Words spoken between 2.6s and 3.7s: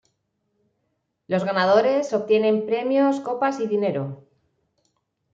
premios copas y